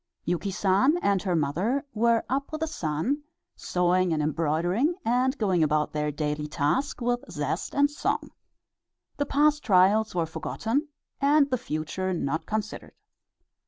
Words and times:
Yuki 0.25 0.49
San 0.49 0.97
and 1.03 1.21
her 1.21 1.35
mother 1.35 1.85
were 1.93 2.23
up 2.27 2.51
with 2.51 2.61
the 2.61 2.65
sun, 2.67 3.21
sewing 3.55 4.11
and 4.11 4.23
embroidering, 4.23 4.95
and 5.05 5.37
going 5.37 5.61
about 5.61 5.93
their 5.93 6.09
daily 6.09 6.47
task 6.47 7.01
with 7.01 7.23
zest 7.29 7.75
and 7.75 7.91
song. 7.91 8.31
The 9.17 9.27
past 9.27 9.63
trials 9.63 10.15
were 10.15 10.25
forgotten 10.25 10.87
and 11.21 11.51
the 11.51 11.57
future 11.59 12.15
not 12.15 12.47
considered. 12.47 12.93